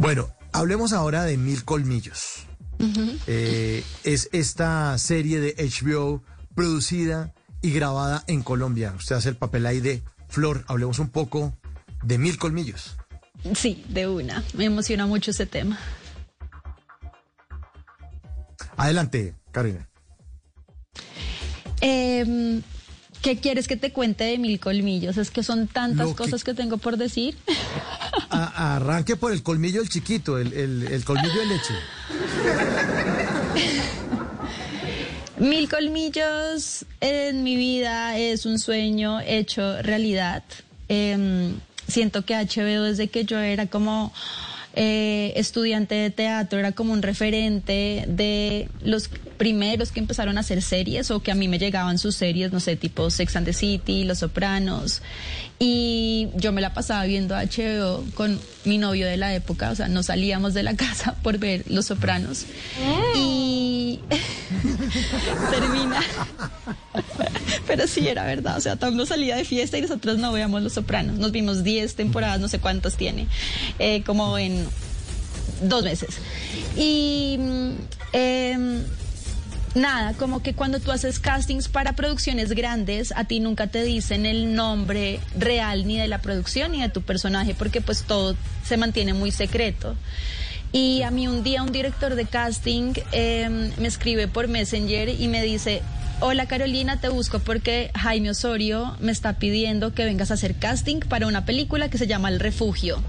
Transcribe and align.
Bueno, 0.00 0.28
hablemos 0.52 0.92
ahora 0.92 1.24
de 1.24 1.36
Mil 1.36 1.64
Colmillos. 1.64 2.46
Eh, 3.26 3.84
es 4.04 4.30
esta 4.32 4.96
serie 4.96 5.38
de 5.40 5.54
HBO 5.58 6.22
producida 6.54 7.34
y 7.60 7.72
grabada 7.72 8.24
en 8.26 8.42
Colombia. 8.42 8.94
Usted 8.96 9.16
hace 9.16 9.28
el 9.28 9.36
papel 9.36 9.66
ahí 9.66 9.80
de 9.80 10.02
Flor. 10.28 10.64
Hablemos 10.68 10.98
un 10.98 11.10
poco 11.10 11.52
de 12.02 12.16
Mil 12.16 12.38
Colmillos. 12.38 12.96
Sí, 13.54 13.84
de 13.88 14.08
una. 14.08 14.42
Me 14.54 14.64
emociona 14.64 15.06
mucho 15.06 15.30
ese 15.32 15.44
tema. 15.46 15.78
Adelante, 18.76 19.34
Karina. 19.52 19.86
Em, 21.82 22.62
¿Qué 23.20 23.38
quieres 23.38 23.68
que 23.68 23.76
te 23.76 23.92
cuente 23.92 24.24
de 24.24 24.38
mil 24.38 24.58
colmillos? 24.60 25.18
Es 25.18 25.30
que 25.30 25.42
son 25.42 25.68
tantas 25.68 26.08
que- 26.08 26.14
cosas 26.14 26.42
que 26.42 26.54
tengo 26.54 26.78
por 26.78 26.96
decir. 26.96 27.36
Arranque 28.30 29.16
por 29.16 29.32
el 29.32 29.42
colmillo 29.42 29.80
el 29.82 29.88
chiquito, 29.88 30.38
el, 30.38 30.52
el- 30.52 30.82
el 30.92 31.04
colmillo 31.04 31.40
de 31.40 31.46
leche. 31.46 31.74
Mil 35.38 35.68
colmillos 35.70 36.84
en 37.00 37.42
mi 37.42 37.56
vida 37.56 38.18
es 38.18 38.44
un 38.44 38.58
sueño 38.58 39.20
hecho 39.20 39.80
realidad. 39.82 40.42
Em, 40.88 41.54
siento 41.88 42.24
que 42.26 42.34
HBO 42.34 42.82
desde 42.82 43.08
que 43.08 43.24
yo 43.24 43.38
era 43.38 43.66
como 43.66 44.12
eh, 44.74 45.32
estudiante 45.36 45.94
de 45.96 46.10
teatro 46.10 46.58
era 46.58 46.72
como 46.72 46.92
un 46.92 47.02
referente 47.02 48.04
de 48.06 48.68
los 48.82 49.08
primeros 49.36 49.90
que 49.90 50.00
empezaron 50.00 50.36
a 50.36 50.40
hacer 50.40 50.62
series 50.62 51.10
o 51.10 51.20
que 51.20 51.32
a 51.32 51.34
mí 51.34 51.48
me 51.48 51.58
llegaban 51.58 51.98
sus 51.98 52.14
series, 52.14 52.52
no 52.52 52.60
sé, 52.60 52.76
tipo 52.76 53.10
Sex 53.10 53.36
and 53.36 53.46
the 53.46 53.52
City, 53.52 54.04
Los 54.04 54.18
Sopranos. 54.18 55.02
Y 55.58 56.28
yo 56.36 56.52
me 56.52 56.60
la 56.60 56.72
pasaba 56.72 57.04
viendo 57.04 57.34
HBO 57.34 58.04
con 58.14 58.38
mi 58.64 58.78
novio 58.78 59.06
de 59.06 59.16
la 59.16 59.34
época, 59.34 59.70
o 59.70 59.74
sea, 59.74 59.88
no 59.88 60.02
salíamos 60.02 60.54
de 60.54 60.62
la 60.62 60.76
casa 60.76 61.16
por 61.22 61.38
ver 61.38 61.64
Los 61.68 61.86
Sopranos. 61.86 62.46
Y 63.16 64.00
termina. 65.50 66.00
Pero 67.66 67.86
sí, 67.86 68.08
era 68.08 68.24
verdad. 68.24 68.56
O 68.56 68.60
sea, 68.60 68.76
Tom 68.76 68.96
no 68.96 69.06
salía 69.06 69.36
de 69.36 69.44
fiesta 69.44 69.78
y 69.78 69.82
nosotros 69.82 70.18
no 70.18 70.32
veíamos 70.32 70.62
Los 70.62 70.74
Sopranos. 70.74 71.18
Nos 71.18 71.32
vimos 71.32 71.62
10 71.62 71.94
temporadas, 71.94 72.40
no 72.40 72.48
sé 72.48 72.58
cuántas 72.58 72.96
tiene, 72.96 73.26
eh, 73.78 74.02
como 74.04 74.38
en 74.38 74.66
dos 75.62 75.84
meses. 75.84 76.16
Y 76.76 77.36
mm, 77.38 77.70
em, 78.12 78.82
nada, 79.74 80.14
como 80.14 80.42
que 80.42 80.54
cuando 80.54 80.80
tú 80.80 80.90
haces 80.90 81.18
castings 81.18 81.68
para 81.68 81.94
producciones 81.94 82.52
grandes, 82.52 83.12
a 83.16 83.24
ti 83.24 83.40
nunca 83.40 83.66
te 83.66 83.82
dicen 83.82 84.26
el 84.26 84.54
nombre 84.54 85.20
real 85.38 85.86
ni 85.86 85.98
de 85.98 86.08
la 86.08 86.20
producción 86.20 86.72
ni 86.72 86.82
de 86.82 86.88
tu 86.88 87.02
personaje, 87.02 87.54
porque 87.54 87.80
pues 87.80 88.02
todo 88.04 88.36
se 88.64 88.76
mantiene 88.76 89.14
muy 89.14 89.30
secreto. 89.30 89.96
Y 90.72 91.02
a 91.02 91.10
mí 91.10 91.26
un 91.26 91.42
día 91.42 91.62
un 91.62 91.72
director 91.72 92.14
de 92.14 92.26
casting 92.26 92.92
em, 93.12 93.72
me 93.78 93.88
escribe 93.88 94.28
por 94.28 94.46
Messenger 94.48 95.08
y 95.08 95.26
me 95.28 95.42
dice, 95.42 95.82
hola 96.20 96.46
Carolina, 96.46 97.00
te 97.00 97.08
busco 97.08 97.40
porque 97.40 97.90
Jaime 97.94 98.30
Osorio 98.30 98.96
me 99.00 99.10
está 99.10 99.34
pidiendo 99.38 99.94
que 99.94 100.04
vengas 100.04 100.30
a 100.30 100.34
hacer 100.34 100.54
casting 100.56 101.00
para 101.00 101.26
una 101.26 101.44
película 101.44 101.90
que 101.90 101.98
se 101.98 102.06
llama 102.06 102.28
El 102.28 102.38
Refugio. 102.38 103.02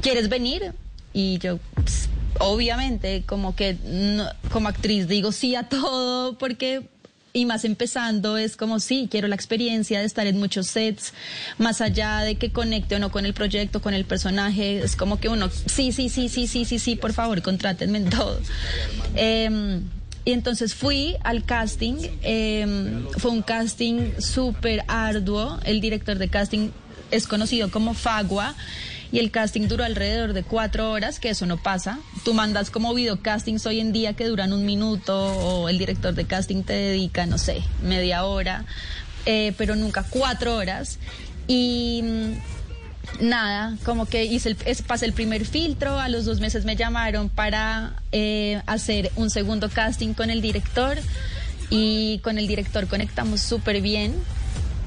¿Quieres 0.00 0.28
venir? 0.30 0.72
Y 1.12 1.38
yo, 1.38 1.58
"Ps, 1.84 2.08
obviamente, 2.40 3.24
como 3.26 3.54
que 3.54 3.76
como 4.50 4.68
actriz 4.68 5.06
digo 5.08 5.32
sí 5.32 5.54
a 5.54 5.64
todo 5.68 6.38
porque 6.38 6.88
y 7.36 7.44
más 7.44 7.66
empezando 7.66 8.38
es 8.38 8.56
como 8.56 8.80
sí, 8.80 9.08
quiero 9.10 9.28
la 9.28 9.34
experiencia 9.34 10.00
de 10.00 10.06
estar 10.06 10.26
en 10.26 10.38
muchos 10.38 10.68
sets, 10.68 11.12
más 11.58 11.82
allá 11.82 12.20
de 12.20 12.36
que 12.36 12.50
conecte 12.50 12.96
o 12.96 12.98
no 12.98 13.10
con 13.10 13.26
el 13.26 13.34
proyecto, 13.34 13.82
con 13.82 13.92
el 13.92 14.06
personaje, 14.06 14.78
es 14.78 14.96
como 14.96 15.20
que 15.20 15.28
uno, 15.28 15.50
sí, 15.50 15.92
sí, 15.92 16.08
sí, 16.08 16.30
sí, 16.30 16.46
sí, 16.46 16.64
sí, 16.64 16.78
sí, 16.78 16.96
por 16.96 17.12
favor, 17.12 17.42
contrátenme 17.42 17.98
en 17.98 18.08
todo. 18.08 18.40
Em, 19.16 19.82
y 20.24 20.32
entonces 20.32 20.74
fui 20.74 21.16
al 21.24 21.44
casting, 21.44 21.96
em, 22.22 23.06
fue 23.18 23.30
un 23.32 23.42
casting 23.42 24.12
súper 24.18 24.82
arduo, 24.88 25.60
el 25.64 25.82
director 25.82 26.16
de 26.16 26.28
casting 26.28 26.70
es 27.10 27.26
conocido 27.26 27.70
como 27.70 27.92
Fagua 27.92 28.54
y 29.12 29.18
el 29.18 29.30
casting 29.30 29.68
duró 29.68 29.84
alrededor 29.84 30.32
de 30.32 30.42
cuatro 30.42 30.90
horas, 30.90 31.20
que 31.20 31.30
eso 31.30 31.46
no 31.46 31.56
pasa. 31.56 31.98
Tú 32.24 32.34
mandas 32.34 32.70
como 32.70 32.92
videocastings 32.94 33.66
hoy 33.66 33.80
en 33.80 33.92
día 33.92 34.14
que 34.14 34.26
duran 34.26 34.52
un 34.52 34.64
minuto 34.64 35.16
o 35.16 35.68
el 35.68 35.78
director 35.78 36.14
de 36.14 36.24
casting 36.24 36.62
te 36.62 36.72
dedica, 36.72 37.26
no 37.26 37.38
sé, 37.38 37.62
media 37.82 38.24
hora, 38.24 38.64
eh, 39.24 39.52
pero 39.56 39.76
nunca 39.76 40.04
cuatro 40.08 40.56
horas. 40.56 40.98
Y 41.46 42.02
mm, 42.02 43.28
nada, 43.28 43.76
como 43.84 44.06
que 44.06 44.24
hice 44.24 44.50
el, 44.50 44.76
pasé 44.86 45.06
el 45.06 45.12
primer 45.12 45.44
filtro, 45.46 45.98
a 45.98 46.08
los 46.08 46.24
dos 46.24 46.40
meses 46.40 46.64
me 46.64 46.76
llamaron 46.76 47.28
para 47.28 47.94
eh, 48.12 48.60
hacer 48.66 49.12
un 49.16 49.30
segundo 49.30 49.68
casting 49.68 50.14
con 50.14 50.30
el 50.30 50.40
director 50.42 50.98
y 51.70 52.18
con 52.20 52.38
el 52.38 52.46
director 52.46 52.86
conectamos 52.86 53.40
súper 53.40 53.80
bien 53.80 54.14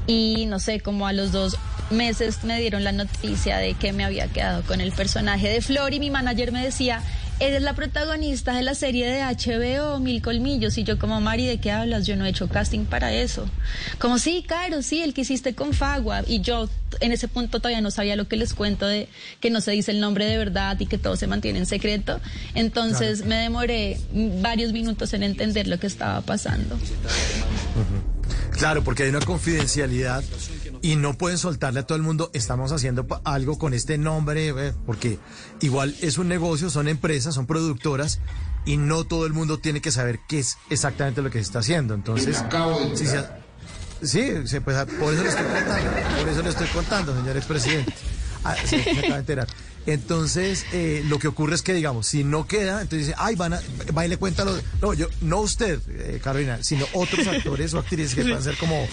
y 0.08 0.46
no 0.48 0.60
sé, 0.60 0.80
como 0.80 1.08
a 1.08 1.14
los 1.14 1.32
dos 1.32 1.56
meses 1.92 2.44
me 2.44 2.60
dieron 2.60 2.84
la 2.84 2.92
noticia 2.92 3.58
de 3.58 3.74
que 3.74 3.94
me 3.94 4.04
había 4.04 4.28
quedado 4.28 4.64
con 4.64 4.82
el 4.82 4.92
personaje 4.92 5.50
de 5.50 5.62
Flor 5.62 5.94
y 5.94 6.00
mi 6.00 6.10
manager 6.10 6.52
me 6.52 6.64
decía, 6.64 7.02
eres 7.40 7.62
la 7.62 7.74
protagonista 7.74 8.54
de 8.54 8.64
la 8.64 8.76
serie 8.76 9.08
de 9.08 9.22
HBO 9.24 10.00
Mil 10.00 10.22
Colmillos 10.22 10.78
y 10.78 10.84
yo 10.84 11.00
como 11.00 11.22
Mari, 11.22 11.46
¿de 11.48 11.60
qué 11.60 11.72
hablas? 11.72 12.06
Yo 12.06 12.16
no 12.16 12.26
he 12.26 12.30
hecho 12.30 12.50
casting 12.50 12.86
para 12.86 13.14
eso. 13.14 13.50
Como 13.98 14.20
sí, 14.20 14.44
claro, 14.46 14.82
sí, 14.82 15.02
el 15.02 15.14
que 15.14 15.22
hiciste 15.22 15.56
con 15.56 15.74
Fagua 15.74 16.24
y 16.28 16.42
yo 16.42 16.70
en 17.00 17.12
ese 17.12 17.28
punto 17.28 17.60
todavía 17.60 17.82
no 17.82 17.92
sabía 17.92 18.16
lo 18.16 18.28
que 18.28 18.36
les 18.36 18.54
cuento 18.54 18.86
de 18.86 19.08
que 19.40 19.50
no 19.50 19.62
se 19.62 19.72
dice 19.72 19.92
el 19.92 20.00
nombre 20.00 20.26
de 20.26 20.38
verdad 20.38 20.78
y 20.80 20.86
que 20.86 20.98
todo 20.98 21.16
se 21.16 21.28
mantiene 21.28 21.60
en 21.60 21.66
secreto. 21.66 22.20
Entonces 22.56 23.26
me 23.26 23.36
demoré 23.36 24.00
varios 24.42 24.74
minutos 24.74 25.14
en 25.14 25.24
entender 25.24 25.68
lo 25.68 25.80
que 25.80 25.88
estaba 25.88 26.22
pasando. 26.22 26.78
Claro, 28.52 28.84
porque 28.84 29.04
hay 29.04 29.10
una 29.10 29.22
confidencialidad 29.22 30.24
y 30.82 30.96
no 30.96 31.14
pueden 31.14 31.38
soltarle 31.38 31.82
a 31.82 31.84
todo 31.84 31.96
el 31.96 32.04
mundo, 32.04 32.30
estamos 32.34 32.72
haciendo 32.72 33.06
algo 33.24 33.58
con 33.58 33.74
este 33.74 33.98
nombre, 33.98 34.50
eh, 34.50 34.74
porque 34.86 35.20
igual 35.62 35.96
es 36.02 36.18
un 36.18 36.28
negocio, 36.28 36.70
son 36.70 36.88
empresas, 36.88 37.36
son 37.36 37.46
productoras 37.46 38.20
y 38.66 38.78
no 38.78 39.04
todo 39.04 39.26
el 39.26 39.34
mundo 39.34 39.60
tiene 39.60 39.82
que 39.82 39.92
saber 39.92 40.20
qué 40.28 40.40
es 40.40 40.58
exactamente 40.70 41.22
lo 41.22 41.30
que 41.30 41.40
se 41.40 41.44
está 41.44 41.60
haciendo. 41.60 41.94
Entonces, 41.94 42.44
si 42.96 43.06
se 43.06 43.26
sí, 44.02 44.60
pues, 44.64 44.86
por 45.00 45.14
eso 45.14 45.24
le 45.24 45.30
estoy 45.30 45.46
contando, 45.46 45.92
por 46.20 46.30
eso 46.30 46.42
le 46.42 46.50
estoy 46.50 46.68
contando, 46.68 47.16
señor 47.16 47.38
expresidente. 47.38 47.94
Ah, 48.44 48.56
sí, 48.66 48.78
acaba 48.78 49.16
de 49.16 49.20
enterar. 49.20 49.48
Entonces, 49.86 50.66
eh, 50.72 51.04
lo 51.08 51.18
que 51.20 51.28
ocurre 51.28 51.56
es 51.56 51.64
que, 51.64 51.74
digamos, 51.74 52.06
si 52.06 52.24
no 52.24 52.46
queda, 52.46 52.82
entonces 52.82 53.08
dice, 53.08 53.16
ay, 53.18 53.36
van 53.36 53.54
a, 53.54 53.62
va 53.98 54.06
y 54.06 54.10
le 54.10 54.18
cuenta 54.18 54.46
lo, 54.46 54.56
no, 54.82 54.94
yo, 54.94 55.08
no 55.22 55.40
usted, 55.40 55.80
eh, 55.88 56.20
Carolina, 56.24 56.60
sino 56.62 56.86
otros 56.94 57.26
actores 57.26 57.74
o 57.74 57.80
actrices 57.80 58.14
que 58.14 58.22
puedan 58.22 58.44
ser 58.44 58.56
como 58.58 58.86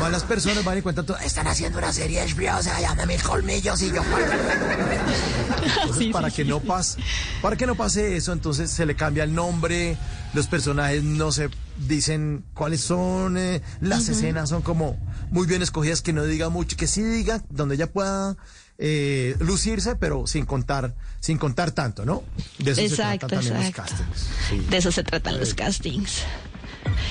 malas 0.00 0.22
personas, 0.22 0.64
van 0.64 0.78
y 0.78 0.82
cuentan 0.82 1.04
todo, 1.04 1.18
están 1.18 1.46
haciendo 1.46 1.78
una 1.78 1.92
serie 1.92 2.22
de 2.24 2.32
HBO, 2.32 2.62
se 2.62 2.70
llama 2.80 3.04
Mil 3.06 3.22
Colmillos 3.22 3.82
y 3.82 3.92
yo... 3.92 4.02
Entonces, 4.02 5.96
Sí, 5.98 6.10
para 6.10 6.30
sí, 6.30 6.36
que 6.36 6.44
no 6.44 6.60
pase, 6.60 7.00
para 7.42 7.56
que 7.56 7.66
no 7.66 7.74
pase 7.74 8.16
eso, 8.16 8.32
entonces 8.32 8.70
se 8.70 8.86
le 8.86 8.94
cambia 8.94 9.24
el 9.24 9.34
nombre, 9.34 9.96
los 10.32 10.46
personajes 10.46 11.02
no 11.02 11.32
se 11.32 11.50
dicen 11.76 12.44
cuáles 12.54 12.80
son, 12.80 13.36
eh, 13.36 13.62
las 13.80 14.08
escenas 14.08 14.48
son 14.48 14.62
como 14.62 14.96
muy 15.30 15.46
bien 15.46 15.62
escogidas, 15.62 16.02
que 16.02 16.12
no 16.12 16.24
diga 16.24 16.48
mucho, 16.48 16.76
que 16.76 16.86
sí 16.86 17.02
diga 17.02 17.42
donde 17.50 17.74
ella 17.74 17.90
pueda 17.90 18.36
eh, 18.78 19.36
lucirse, 19.40 19.96
pero 19.96 20.26
sin 20.26 20.46
contar, 20.46 20.94
sin 21.20 21.38
contar 21.38 21.70
tanto, 21.72 22.04
¿no? 22.04 22.22
De 22.58 22.72
eso 22.72 22.80
Exacto, 22.80 23.28
se 23.28 23.36
tratan 23.36 23.44
también 23.50 23.66
exacto. 23.66 23.92
los 23.92 24.00
castings. 24.10 24.28
Sí. 24.48 24.66
De 24.70 24.76
eso 24.76 24.92
se 24.92 25.02
tratan 25.04 25.38
los 25.38 25.54
castings. 25.54 26.22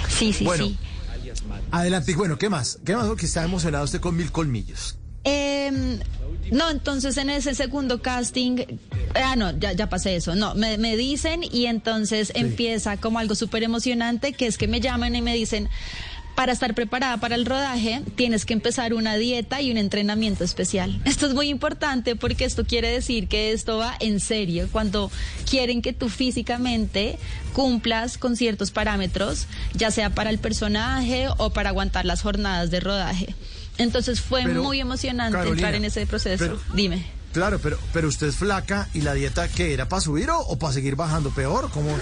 Sí, 0.09 0.33
sí, 0.33 0.43
Bueno. 0.45 0.65
sí. 0.65 0.77
Adelante, 1.71 2.11
y 2.11 2.15
bueno, 2.15 2.37
¿qué 2.37 2.49
más? 2.49 2.79
¿Qué 2.85 2.95
más? 2.95 3.07
Porque 3.07 3.25
está 3.25 3.43
emocionado 3.43 3.85
usted 3.85 3.99
con 3.99 4.15
mil 4.15 4.31
colmillos. 4.31 4.97
Em, 5.23 5.99
no, 6.51 6.69
entonces 6.69 7.17
en 7.17 7.29
ese 7.29 7.55
segundo 7.55 8.01
casting, 8.01 8.57
ah, 9.15 9.35
no, 9.35 9.57
ya, 9.57 9.71
ya 9.71 9.89
pasé 9.89 10.15
eso, 10.17 10.35
no, 10.35 10.53
me, 10.53 10.77
me 10.77 10.95
dicen 10.97 11.41
y 11.43 11.65
entonces 11.65 12.31
empieza 12.35 12.97
como 12.97 13.19
algo 13.19 13.33
súper 13.33 13.63
emocionante, 13.63 14.33
que 14.33 14.47
es 14.47 14.57
que 14.57 14.67
me 14.67 14.81
llaman 14.81 15.15
y 15.15 15.21
me 15.21 15.33
dicen, 15.33 15.69
para 16.35 16.51
estar 16.51 16.73
preparada 16.73 17.17
para 17.17 17.35
el 17.35 17.45
rodaje, 17.45 18.01
tienes 18.15 18.45
que 18.45 18.53
empezar 18.53 18.93
una 18.93 19.15
dieta 19.15 19.61
y 19.61 19.71
un 19.71 19.77
entrenamiento 19.77 20.43
especial. 20.43 20.99
Esto 21.05 21.27
es 21.27 21.33
muy 21.33 21.49
importante 21.49 22.15
porque 22.15 22.45
esto 22.45 22.65
quiere 22.65 22.89
decir 22.89 23.27
que 23.27 23.51
esto 23.51 23.77
va 23.77 23.95
en 23.99 24.19
serio. 24.19 24.67
Cuando 24.71 25.11
quieren 25.49 25.81
que 25.81 25.93
tú 25.93 26.09
físicamente 26.09 27.17
cumplas 27.53 28.17
con 28.17 28.35
ciertos 28.35 28.71
parámetros, 28.71 29.47
ya 29.73 29.91
sea 29.91 30.09
para 30.09 30.29
el 30.31 30.39
personaje 30.39 31.27
o 31.37 31.51
para 31.51 31.69
aguantar 31.69 32.05
las 32.05 32.21
jornadas 32.21 32.71
de 32.71 32.79
rodaje. 32.79 33.35
Entonces 33.77 34.21
fue 34.21 34.43
Pero, 34.43 34.63
muy 34.63 34.79
emocionante 34.79 35.33
Carolina, 35.37 35.55
entrar 35.55 35.75
en 35.75 35.85
ese 35.85 36.05
proceso. 36.05 36.43
pero- 36.45 36.61
Dime. 36.75 37.03
Claro, 37.33 37.59
pero, 37.59 37.79
pero 37.91 38.07
usted 38.07 38.27
es 38.27 38.35
flaca 38.35 38.87
y 38.93 39.01
la 39.01 39.15
dieta 39.15 39.47
que 39.47 39.73
era 39.73 39.89
para 39.89 40.01
subir 40.01 40.29
o, 40.29 40.55
para 40.57 40.71
seguir 40.71 40.95
bajando 40.95 41.31
peor, 41.31 41.69
¿cómo? 41.71 41.89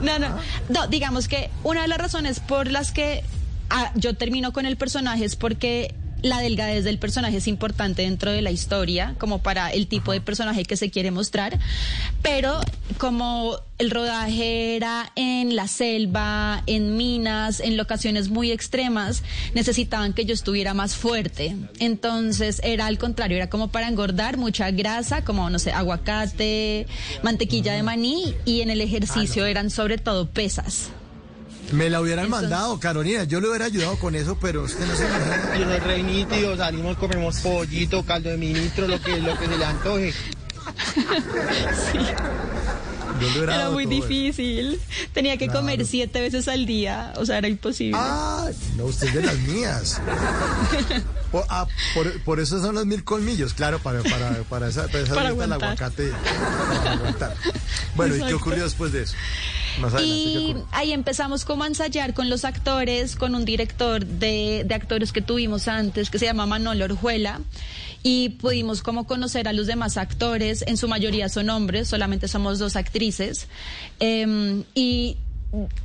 No, 0.00 0.18
no, 0.18 0.28
no, 0.68 0.86
digamos 0.86 1.28
que 1.28 1.50
una 1.64 1.82
de 1.82 1.88
las 1.88 1.98
razones 1.98 2.40
por 2.40 2.70
las 2.70 2.92
que 2.92 3.24
ah, 3.70 3.90
yo 3.94 4.14
termino 4.14 4.52
con 4.52 4.64
el 4.66 4.76
personaje 4.76 5.24
es 5.24 5.36
porque 5.36 5.94
la 6.22 6.40
delgadez 6.40 6.84
del 6.84 6.98
personaje 6.98 7.36
es 7.36 7.48
importante 7.48 8.02
dentro 8.02 8.30
de 8.30 8.42
la 8.42 8.50
historia, 8.50 9.14
como 9.18 9.40
para 9.40 9.70
el 9.70 9.86
tipo 9.86 10.12
de 10.12 10.20
personaje 10.20 10.64
que 10.64 10.76
se 10.76 10.90
quiere 10.90 11.10
mostrar, 11.10 11.58
pero 12.22 12.60
como 12.98 13.58
el 13.78 13.90
rodaje 13.90 14.74
era 14.74 15.12
en 15.14 15.54
la 15.54 15.68
selva, 15.68 16.62
en 16.66 16.96
minas, 16.96 17.60
en 17.60 17.76
locaciones 17.76 18.28
muy 18.28 18.50
extremas, 18.50 19.22
necesitaban 19.54 20.12
que 20.12 20.24
yo 20.24 20.34
estuviera 20.34 20.74
más 20.74 20.96
fuerte. 20.96 21.56
Entonces 21.78 22.60
era 22.64 22.86
al 22.86 22.98
contrario, 22.98 23.36
era 23.36 23.48
como 23.48 23.68
para 23.68 23.88
engordar 23.88 24.36
mucha 24.36 24.70
grasa, 24.72 25.24
como, 25.24 25.48
no 25.50 25.58
sé, 25.58 25.72
aguacate, 25.72 26.86
mantequilla 27.22 27.74
de 27.74 27.82
maní, 27.84 28.34
y 28.44 28.62
en 28.62 28.70
el 28.70 28.80
ejercicio 28.80 29.44
ah, 29.44 29.50
eran 29.50 29.70
sobre 29.70 29.98
todo 29.98 30.26
pesas. 30.28 30.90
Me 31.72 31.90
la 31.90 32.00
hubieran 32.00 32.30
mandado, 32.30 32.80
Carolina. 32.80 33.24
Yo 33.24 33.40
le 33.40 33.48
hubiera 33.48 33.66
ayudado 33.66 33.96
con 33.98 34.14
eso, 34.14 34.38
pero 34.40 34.62
usted 34.62 34.86
no 34.86 34.96
se 34.96 35.04
me 35.04 35.58
Yo 35.58 35.64
soy 35.66 35.78
re 35.80 36.02
nítido, 36.02 36.56
salimos, 36.56 36.96
comemos 36.96 37.40
pollito, 37.40 38.04
caldo 38.04 38.30
de 38.30 38.36
ministro, 38.36 38.88
lo 38.88 39.00
que, 39.00 39.20
lo 39.20 39.38
que 39.38 39.46
se 39.46 39.56
le 39.56 39.64
antoje. 39.64 40.12
sí. 41.92 41.98
Era 43.42 43.70
muy 43.70 43.86
difícil. 43.86 44.80
Tenía 45.12 45.36
que 45.36 45.48
comer 45.48 45.84
siete 45.86 46.20
veces 46.20 46.48
al 46.48 46.66
día. 46.66 47.12
O 47.16 47.26
sea, 47.26 47.38
era 47.38 47.48
imposible. 47.48 47.98
Ah, 48.00 48.48
no, 48.76 48.84
usted 48.84 49.08
es 49.08 49.14
de 49.14 49.22
las 49.22 49.38
mías. 49.40 50.00
por, 51.32 51.44
ah, 51.48 51.66
por, 52.24 52.40
eso 52.40 52.60
son 52.62 52.74
los 52.74 52.86
mil 52.86 53.04
colmillos, 53.04 53.54
claro, 53.54 53.78
para, 53.80 54.02
para, 54.02 54.42
para 54.48 54.68
esa, 54.68 54.86
para 54.86 55.00
esa 55.00 55.14
para 55.14 55.30
el 55.30 55.52
aguacate. 55.52 56.12
Para 56.78 56.92
aguantar. 56.92 57.36
Bueno, 57.96 58.16
¿y 58.16 58.22
qué 58.22 58.34
ocurrió 58.34 58.64
después 58.64 58.92
de 58.92 59.02
eso? 59.02 59.16
Y 60.02 60.54
ahí 60.72 60.92
empezamos 60.92 61.44
como 61.44 61.64
a 61.64 61.66
ensayar 61.66 62.14
con 62.14 62.28
los 62.28 62.44
actores, 62.44 63.16
con 63.16 63.34
un 63.34 63.44
director 63.44 64.04
de, 64.04 64.64
de 64.66 64.74
actores 64.74 65.12
que 65.12 65.22
tuvimos 65.22 65.68
antes, 65.68 66.10
que 66.10 66.18
se 66.18 66.26
llama 66.26 66.46
Manolo 66.46 66.84
Orjuela 66.84 67.40
y 68.02 68.30
pudimos 68.30 68.82
como 68.82 69.06
conocer 69.06 69.48
a 69.48 69.52
los 69.52 69.66
demás 69.66 69.96
actores, 69.96 70.64
en 70.66 70.76
su 70.76 70.88
mayoría 70.88 71.28
son 71.28 71.50
hombres, 71.50 71.88
solamente 71.88 72.28
somos 72.28 72.58
dos 72.58 72.76
actrices, 72.76 73.48
em, 73.98 74.64
y 74.74 75.16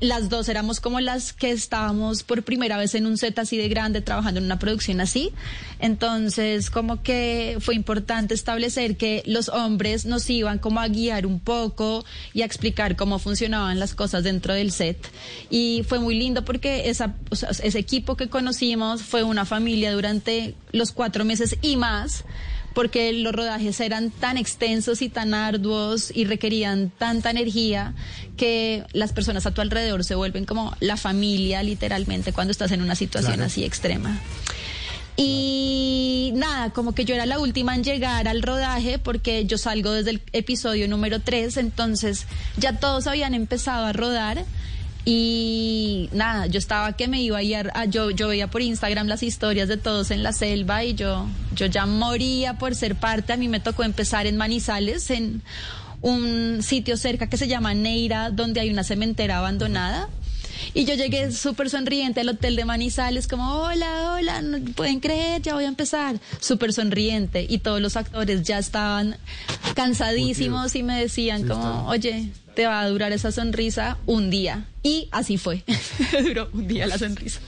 las 0.01 0.27
dos 0.27 0.49
éramos 0.49 0.81
como 0.81 0.99
las 0.99 1.31
que 1.31 1.51
estábamos 1.51 2.23
por 2.23 2.43
primera 2.43 2.77
vez 2.77 2.95
en 2.95 3.05
un 3.05 3.17
set 3.17 3.39
así 3.39 3.55
de 3.55 3.69
grande, 3.69 4.01
trabajando 4.01 4.39
en 4.39 4.45
una 4.45 4.59
producción 4.59 4.99
así. 4.99 5.31
Entonces, 5.79 6.69
como 6.69 7.01
que 7.01 7.57
fue 7.61 7.73
importante 7.75 8.33
establecer 8.33 8.97
que 8.97 9.23
los 9.25 9.47
hombres 9.49 10.05
nos 10.05 10.29
iban 10.29 10.59
como 10.59 10.81
a 10.81 10.87
guiar 10.89 11.25
un 11.25 11.39
poco 11.39 12.03
y 12.33 12.41
a 12.41 12.45
explicar 12.45 12.97
cómo 12.97 13.19
funcionaban 13.19 13.79
las 13.79 13.95
cosas 13.95 14.23
dentro 14.23 14.53
del 14.53 14.71
set. 14.71 14.97
Y 15.49 15.83
fue 15.87 15.99
muy 15.99 16.15
lindo 16.15 16.43
porque 16.43 16.89
ese 16.89 17.79
equipo 17.79 18.17
que 18.17 18.27
conocimos 18.27 19.01
fue 19.01 19.23
una 19.23 19.45
familia 19.45 19.93
durante 19.93 20.55
los 20.73 20.91
cuatro 20.91 21.23
meses 21.23 21.57
y 21.61 21.77
más 21.77 22.25
porque 22.73 23.13
los 23.13 23.33
rodajes 23.33 23.79
eran 23.79 24.11
tan 24.11 24.37
extensos 24.37 25.01
y 25.01 25.09
tan 25.09 25.33
arduos 25.33 26.11
y 26.13 26.25
requerían 26.25 26.91
tanta 26.97 27.29
energía 27.29 27.93
que 28.37 28.83
las 28.93 29.13
personas 29.13 29.45
a 29.45 29.51
tu 29.51 29.61
alrededor 29.61 30.03
se 30.03 30.15
vuelven 30.15 30.45
como 30.45 30.75
la 30.79 30.97
familia 30.97 31.63
literalmente 31.63 32.33
cuando 32.33 32.51
estás 32.51 32.71
en 32.71 32.81
una 32.81 32.95
situación 32.95 33.41
así 33.41 33.63
extrema. 33.63 34.19
Y 35.15 36.31
nada, 36.35 36.71
como 36.71 36.95
que 36.95 37.05
yo 37.05 37.13
era 37.13 37.27
la 37.27 37.37
última 37.37 37.75
en 37.75 37.83
llegar 37.83 38.27
al 38.27 38.41
rodaje 38.41 38.97
porque 38.97 39.45
yo 39.45 39.59
salgo 39.59 39.91
desde 39.91 40.09
el 40.09 40.21
episodio 40.31 40.87
número 40.87 41.19
3, 41.19 41.57
entonces 41.57 42.25
ya 42.57 42.79
todos 42.79 43.05
habían 43.05 43.35
empezado 43.35 43.85
a 43.85 43.93
rodar 43.93 44.43
y 45.05 46.09
nada, 46.13 46.47
yo 46.47 46.59
estaba 46.59 46.93
que 46.93 47.07
me 47.07 47.21
iba 47.21 47.37
a 47.37 47.43
ir 47.43 47.71
a, 47.73 47.85
yo, 47.85 48.09
yo 48.11 48.29
veía 48.29 48.47
por 48.47 48.61
Instagram 48.61 49.07
las 49.07 49.21
historias 49.21 49.67
de 49.67 49.75
todos 49.75 50.11
en 50.11 50.23
la 50.23 50.31
selva 50.31 50.83
y 50.85 50.93
yo, 50.93 51.27
yo 51.53 51.65
ya 51.65 51.85
moría 51.85 52.57
por 52.57 52.73
ser 52.75 52.95
parte. 52.95 53.33
A 53.33 53.37
mí 53.37 53.49
me 53.49 53.59
tocó 53.59 53.83
empezar 53.83 54.27
en 54.27 54.37
Manizales, 54.37 55.09
en 55.09 55.41
un 56.01 56.63
sitio 56.63 56.95
cerca 56.95 57.27
que 57.27 57.35
se 57.35 57.47
llama 57.47 57.73
Neira, 57.73 58.29
donde 58.29 58.61
hay 58.61 58.69
una 58.69 58.83
cementera 58.85 59.39
abandonada. 59.39 60.07
Y 60.73 60.85
yo 60.85 60.93
llegué 60.95 61.31
súper 61.31 61.69
sonriente 61.69 62.21
al 62.21 62.29
hotel 62.29 62.55
de 62.55 62.63
Manizales, 62.63 63.27
como, 63.27 63.57
hola, 63.61 64.13
hola, 64.13 64.41
no 64.41 64.59
pueden 64.73 65.01
creer, 65.01 65.41
ya 65.41 65.53
voy 65.53 65.65
a 65.65 65.67
empezar. 65.67 66.19
Súper 66.39 66.71
sonriente. 66.71 67.45
Y 67.47 67.57
todos 67.57 67.81
los 67.81 67.97
actores 67.97 68.43
ya 68.43 68.57
estaban 68.57 69.17
cansadísimos 69.75 70.75
y 70.75 70.83
me 70.83 70.99
decían 70.99 71.45
como, 71.45 71.87
oye, 71.87 72.31
te 72.55 72.65
va 72.67 72.81
a 72.81 72.87
durar 72.87 73.11
esa 73.11 73.31
sonrisa 73.31 73.97
un 74.05 74.29
día. 74.29 74.65
Y 74.81 75.09
así 75.11 75.37
fue. 75.37 75.63
Duró 76.23 76.49
un 76.53 76.67
día 76.67 76.87
la 76.87 76.97
sonrisa. 76.97 77.39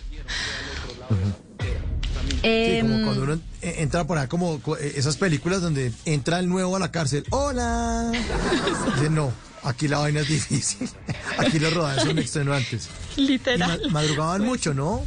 Sí, 2.42 2.80
como 2.82 2.94
em, 2.94 3.04
cuando 3.04 3.24
uno 3.24 3.40
entra 3.62 4.06
por 4.06 4.18
ahí, 4.18 4.28
como 4.28 4.62
eh, 4.80 4.94
esas 4.96 5.18
películas 5.18 5.62
donde 5.62 5.92
entra 6.06 6.40
el 6.40 6.48
nuevo 6.48 6.76
a 6.76 6.80
la 6.80 6.92
cárcel. 6.92 7.24
¡Hola! 7.32 8.12
Dice, 8.96 9.10
no, 9.10 9.32
aquí 9.64 9.88
la 9.88 10.00
vaina 10.00 10.22
es 10.22 10.28
difícil. 10.28 10.90
Aquí 11.38 11.60
los 11.60 11.74
rodajes 11.74 12.04
son 12.04 12.20
extenuantes. 12.20 12.90
Literal. 13.18 13.82
madrugaban 13.92 14.44
mucho, 14.44 14.74
¿no? 14.74 15.04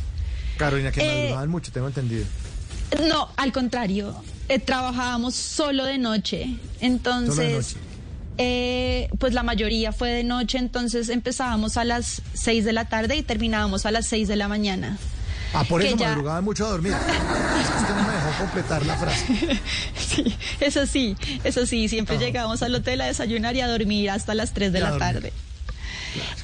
Carolina, 0.56 0.90
que 0.90 1.00
eh, 1.00 1.22
madrugaban 1.22 1.48
mucho, 1.48 1.72
tengo 1.72 1.86
entendido. 1.86 2.24
No, 3.08 3.28
al 3.36 3.52
contrario. 3.52 4.14
Eh, 4.48 4.58
trabajábamos 4.58 5.34
solo 5.34 5.84
de 5.84 5.98
noche. 5.98 6.56
Entonces. 6.80 7.34
Solo 7.36 7.48
de 7.48 7.54
noche 7.54 7.88
eh, 8.38 9.08
pues 9.18 9.34
la 9.34 9.42
mayoría 9.42 9.92
fue 9.92 10.10
de 10.10 10.22
noche, 10.22 10.58
entonces 10.58 11.08
empezábamos 11.08 11.76
a 11.76 11.84
las 11.84 12.22
6 12.34 12.64
de 12.64 12.72
la 12.72 12.84
tarde 12.84 13.16
y 13.16 13.22
terminábamos 13.22 13.84
a 13.84 13.90
las 13.90 14.06
6 14.06 14.28
de 14.28 14.36
la 14.36 14.46
mañana. 14.46 14.96
Ah, 15.52 15.64
por 15.64 15.82
eso 15.82 15.96
madrugaba 15.96 16.40
mucho 16.40 16.66
a 16.66 16.70
dormir. 16.70 16.92
es 16.92 17.86
que 17.86 17.92
no 17.92 18.02
me 18.02 18.14
dejó 18.14 18.38
completar 18.38 18.86
la 18.86 18.96
frase. 18.96 19.26
sí, 19.96 20.36
eso 20.60 20.86
sí, 20.86 21.16
eso 21.42 21.66
sí, 21.66 21.88
siempre 21.88 22.18
llegábamos 22.18 22.62
al 22.62 22.74
hotel 22.74 23.00
a 23.00 23.06
desayunar 23.06 23.56
y 23.56 23.60
a 23.60 23.66
dormir 23.66 24.10
hasta 24.10 24.34
las 24.34 24.52
3 24.52 24.72
de 24.72 24.80
la 24.80 24.98
tarde. 24.98 25.32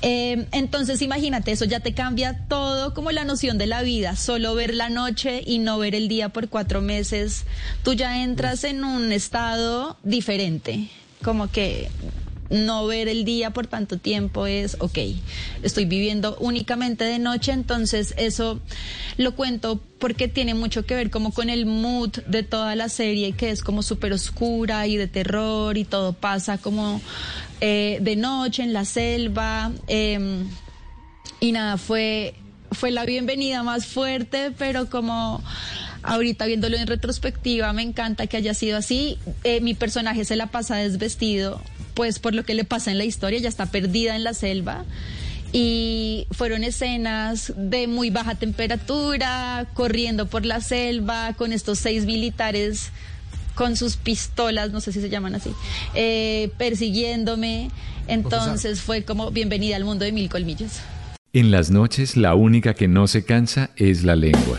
Eh, 0.03 0.47
entonces 0.53 1.01
imagínate, 1.01 1.53
eso 1.53 1.65
ya 1.65 1.81
te 1.81 1.95
cambia 1.95 2.47
todo 2.49 2.93
como 2.93 3.13
la 3.13 3.25
noción 3.25 3.57
de 3.57 3.67
la 3.67 3.83
vida, 3.83 4.17
solo 4.17 4.55
ver 4.55 4.75
la 4.75 4.91
noche 4.91 5.43
y 5.47 5.59
no 5.59 5.79
ver 5.79 5.95
el 5.95 6.09
día 6.09 6.29
por 6.31 6.49
cuatro 6.49 6.81
meses, 6.81 7.45
tú 7.83 7.95
ya 7.95 8.23
entras 8.23 8.65
en 8.65 8.85
un 8.85 9.13
estado 9.13 9.97
diferente 10.03 10.91
como 11.25 11.51
que 11.51 11.89
no 12.51 12.87
ver 12.87 13.09
el 13.09 13.25
día 13.25 13.51
por 13.51 13.67
tanto 13.67 13.99
tiempo 13.99 14.47
es, 14.47 14.77
ok, 14.81 14.99
estoy 15.63 15.87
viviendo 15.87 16.37
únicamente 16.39 17.05
de 17.05 17.19
noche, 17.19 17.53
entonces 17.53 18.15
eso 18.17 18.61
lo 19.17 19.35
cuento 19.35 19.81
porque 19.99 20.29
tiene 20.29 20.55
mucho 20.55 20.85
que 20.85 20.95
ver 20.95 21.11
como 21.11 21.33
con 21.33 21.49
el 21.49 21.67
mood 21.67 22.11
de 22.27 22.43
toda 22.43 22.77
la 22.77 22.89
serie, 22.89 23.33
que 23.33 23.51
es 23.51 23.63
como 23.63 23.83
súper 23.83 24.13
oscura 24.13 24.87
y 24.87 24.97
de 24.97 25.09
terror 25.09 25.79
y 25.79 25.85
todo 25.85 26.13
pasa 26.13 26.59
como 26.59 27.01
eh, 27.61 27.99
de 28.03 28.17
noche 28.17 28.63
en 28.63 28.73
la 28.73 28.85
selva. 28.85 29.73
Em, 29.87 30.47
y 31.41 31.53
nada, 31.53 31.79
fue, 31.79 32.35
fue 32.73 32.91
la 32.91 33.05
bienvenida 33.05 33.63
más 33.63 33.87
fuerte, 33.87 34.53
pero 34.57 34.91
como 34.91 35.43
Ahorita 36.05 36.45
viéndolo 36.45 36.77
en 36.77 36.87
retrospectiva, 36.87 37.73
me 37.73 37.83
encanta 37.83 38.27
que 38.27 38.37
haya 38.37 38.53
sido 38.53 38.77
así. 38.77 39.19
Eh, 39.43 39.61
mi 39.63 39.75
personaje 39.75 40.25
se 40.25 40.37
la 40.37 40.49
pasa 40.49 40.77
desvestido, 40.77 41.63
pues 41.95 42.19
por 42.19 42.35
lo 42.35 42.45
que 42.45 42.55
le 42.55 42.65
pasa 42.65 42.91
en 42.91 42.99
la 42.99 43.05
historia, 43.05 43.39
ya 43.39 43.49
está 43.49 43.67
perdida 43.67 44.15
en 44.15 44.23
la 44.23 44.35
selva. 44.35 44.85
Y 45.53 46.27
fueron 46.31 46.63
escenas 46.63 47.55
de 47.57 47.87
muy 47.87 48.11
baja 48.11 48.35
temperatura, 48.35 49.67
corriendo 49.73 50.27
por 50.27 50.45
la 50.45 50.61
selva, 50.61 51.33
con 51.35 51.53
estos 51.53 51.79
seis 51.79 52.05
militares 52.05 52.91
con 53.55 53.77
sus 53.77 53.97
pistolas, 53.97 54.73
no 54.73 54.81
sé 54.81 54.93
si 54.93 55.01
se 55.01 55.09
llaman 55.09 55.35
así, 55.37 55.51
eh, 55.95 56.51
persiguiéndome. 56.59 57.71
Entonces 58.09 58.81
fue 58.81 59.05
como 59.05 59.31
bienvenida 59.31 59.77
al 59.77 59.85
mundo 59.85 60.05
de 60.05 60.13
mil 60.13 60.29
colmillos. 60.29 60.73
En 61.33 61.51
las 61.51 61.71
noches 61.71 62.17
la 62.17 62.35
única 62.35 62.75
que 62.75 62.89
no 62.89 63.07
se 63.07 63.25
cansa 63.25 63.71
es 63.77 64.05
la 64.05 64.17
lengua. 64.17 64.59